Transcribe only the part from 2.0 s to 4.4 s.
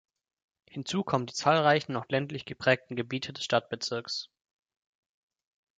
ländlich geprägten Gebiete des Stadtbezirks.